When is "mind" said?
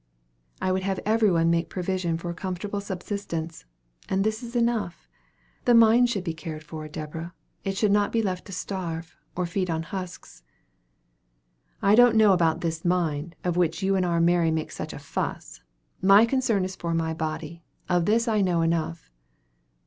5.75-6.09, 12.83-13.35